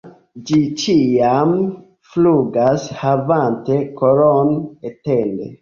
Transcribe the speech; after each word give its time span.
Ĝi 0.51 0.55
ĉiam 0.83 1.51
flugas 2.13 2.89
havante 3.03 3.79
kolon 4.03 4.53
etende. 4.93 5.49